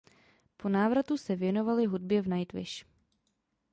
Po 0.57 0.69
návratu 0.69 1.17
se 1.17 1.35
věnovali 1.35 1.85
hudbě 1.85 2.21
v 2.21 2.27
Nightwish. 2.27 2.85